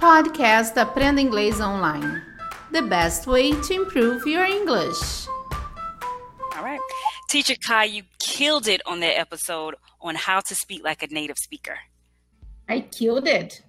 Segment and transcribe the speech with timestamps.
[0.00, 2.22] Podcast Aprenda Inglês Online.
[2.72, 5.28] The best way to improve your English.
[6.56, 6.80] All right.
[7.28, 11.36] Teacher Kai, you killed it on that episode on how to speak like a native
[11.36, 11.76] speaker.
[12.66, 13.62] I killed it.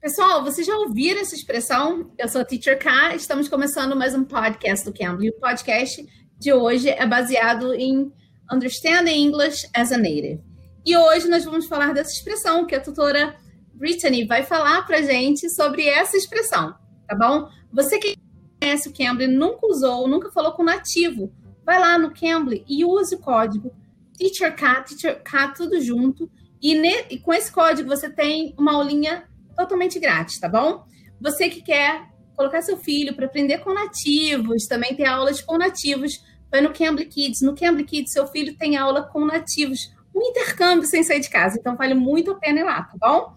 [0.00, 2.12] Pessoal, vocês já ouviram essa expressão?
[2.16, 5.30] Eu sou a Teacher K, estamos começando mais um podcast do Cambly.
[5.30, 6.06] O podcast
[6.38, 8.12] de hoje é baseado em
[8.52, 10.40] Understanding English as a Native.
[10.86, 13.36] E hoje nós vamos falar dessa expressão que a tutora
[13.74, 16.74] Brittany vai falar pra gente sobre essa expressão,
[17.06, 17.48] tá bom?
[17.72, 18.16] Você que
[18.60, 21.32] conhece o Cambly, nunca usou, nunca falou com nativo,
[21.64, 23.72] vai lá no Cambly e use o código
[24.18, 26.30] TeacherK, TeacherK, tudo junto.
[26.60, 29.24] E, ne, e com esse código você tem uma aulinha
[29.56, 30.84] totalmente grátis, tá bom?
[31.20, 36.24] Você que quer colocar seu filho para aprender com nativos, também tem aulas com nativos,
[36.50, 37.42] vai no Cambly Kids.
[37.42, 41.56] No Cambly Kids, seu filho tem aula com nativos, um intercâmbio sem sair de casa.
[41.58, 43.34] Então, vale muito a pena ir lá, tá bom?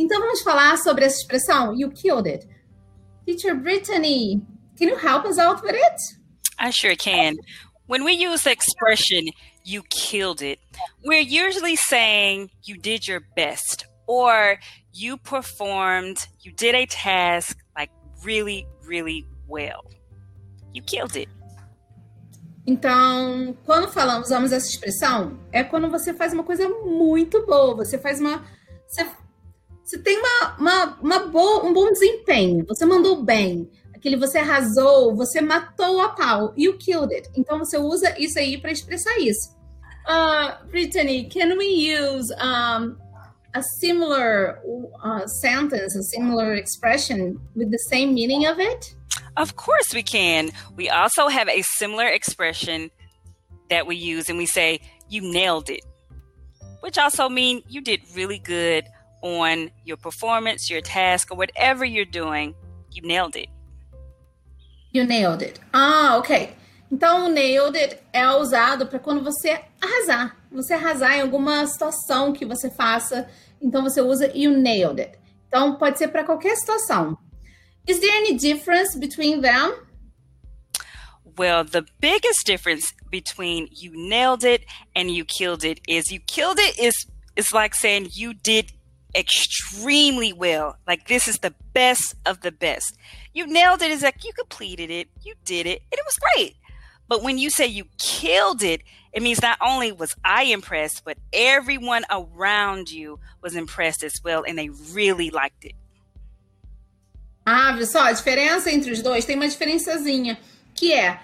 [0.00, 2.48] Então, vamos falar sobre essa expressão, you killed it.
[3.26, 4.40] Teacher Brittany,
[4.78, 5.96] can you help us out with it?
[6.58, 7.34] I sure can.
[7.86, 9.26] When we use the expression,
[9.62, 10.58] you killed it,
[11.04, 14.58] we're usually saying you did your best or
[14.94, 17.90] you performed, you did a task like
[18.24, 19.84] really, really well.
[20.72, 21.28] You killed it.
[22.66, 27.98] Então, quando falamos, usamos essa expressão, é quando você faz uma coisa muito boa, você
[27.98, 28.42] faz uma.
[28.88, 29.06] Você,
[29.90, 35.16] você tem uma, uma, uma boa, um bom desempenho, você mandou bem, aquele você arrasou,
[35.16, 37.28] você matou a pau, you killed it.
[37.34, 39.50] Então você usa isso aí para expressar isso.
[40.08, 42.96] Uh, Brittany, can we use um,
[43.52, 44.60] a similar
[45.02, 48.94] uh, sentence, a similar expression with the same meaning of it?
[49.36, 50.50] Of course we can.
[50.76, 52.92] We also have a similar expression
[53.70, 55.84] that we use and we say, you nailed it,
[56.80, 58.84] which also mean you did really good
[59.22, 62.54] on your performance, your task, or whatever you're doing.
[62.92, 63.48] You nailed it.
[64.92, 65.60] You nailed it.
[65.72, 66.54] Ah, ok.
[66.90, 70.36] Então, nailed it é usado para quando você arrasar.
[70.50, 73.28] Você arrasar em alguma situação que você faça.
[73.62, 75.18] Então, você usa you nailed it.
[75.46, 77.16] Então, pode ser para qualquer situação.
[77.86, 79.72] Is there any difference between them?
[81.38, 86.58] Well, the biggest difference between you nailed it and you killed it is you killed
[86.58, 87.06] it is
[87.36, 88.72] is like saying you did
[89.14, 90.76] extremely well.
[90.86, 92.96] Like this is the best of the best.
[93.32, 96.56] You nailed it like you completed it, you did it, and it was great.
[97.08, 98.82] But when you say you killed it,
[99.12, 104.44] it means not only was I impressed, but everyone around you was impressed as well
[104.46, 105.74] and they really liked it.
[107.44, 108.02] Ah, viu só?
[108.04, 110.38] A diferença entre os dois tem uma diferençazinha,
[110.74, 111.18] que é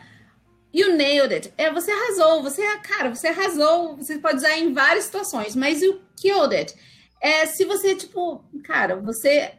[0.72, 1.52] you nailed it.
[1.56, 6.00] É você arrasou, você, cara, você arrasou, você pode usar em várias situações, mas you
[6.16, 6.74] killed it.
[7.20, 9.52] É se você, tipo, cara, você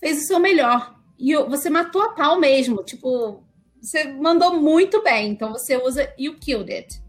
[0.00, 0.96] fez o seu melhor.
[1.18, 3.42] E você matou a pau mesmo, tipo,
[3.80, 7.00] você mandou muito bem, então você usa you killed it.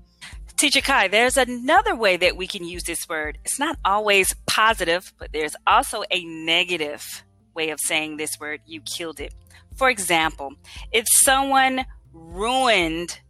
[0.57, 3.40] Teacher Kai, there's another way that we can use this word.
[3.45, 7.23] It's not always positive, but there's also a negative
[7.56, 9.34] way of saying this word, you killed it.
[9.78, 10.56] For example,
[10.91, 13.22] if someone ruined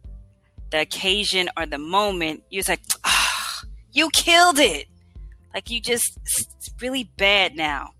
[0.70, 3.62] the occasion or the moment, you're like, ah,
[3.92, 4.88] you killed it.
[5.54, 7.90] Like you just, it's really bad now.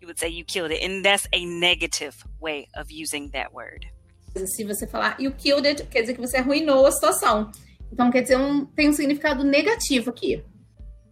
[0.00, 0.82] You would say you killed it.
[0.82, 3.86] And that's a negative way of using that word.
[4.34, 7.52] Se você falar you killed it, quer dizer que você arruinou a situação.
[7.92, 10.42] Então quer dizer um tem um significado negativo aqui.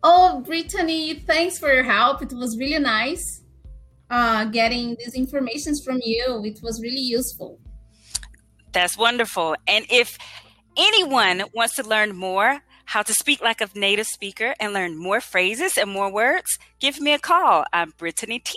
[0.05, 2.23] Oh, Brittany, thanks for your help.
[2.23, 3.23] It was really nice
[4.11, 6.45] uh, getting these informations from you.
[6.45, 7.61] It was really useful.
[8.73, 9.55] That's wonderful.
[9.69, 10.19] And if
[10.77, 15.21] anyone wants to learn more how to speak like a native speaker and learn more
[15.21, 17.65] phrases and more words, give me a call.
[17.73, 18.53] I'm Brittany T.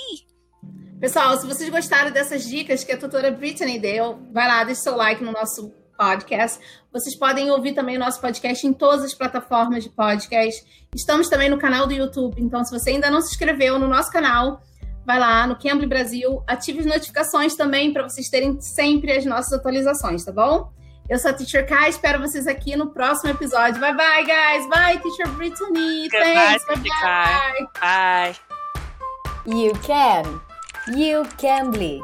[1.00, 4.96] Pessoal, se vocês gostaram dessas dicas que a tutora Brittany deu, vai lá, deixa seu
[4.96, 6.60] like no nosso podcast.
[6.92, 10.64] Vocês podem ouvir também o nosso podcast em todas as plataformas de podcast.
[10.96, 14.12] Estamos também no canal do YouTube, então se você ainda não se inscreveu no nosso
[14.12, 14.62] canal,
[15.06, 19.54] vai lá no Cambly Brasil, ative as notificações também para vocês terem sempre as nossas
[19.54, 20.72] atualizações, tá bom?
[21.08, 23.80] Eu sou a Teacher Kai, espero vocês aqui no próximo episódio.
[23.80, 24.68] Bye bye, guys.
[24.68, 26.10] Bye, Teacher Brittany.
[26.10, 26.66] Goodbye, Thanks.
[26.66, 27.68] Bye bye.
[27.80, 28.36] Bye.
[29.46, 30.42] You can.
[30.88, 32.02] You can be.